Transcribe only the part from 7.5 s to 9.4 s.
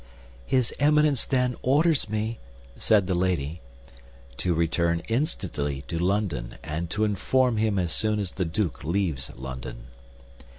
him as soon as the duke leaves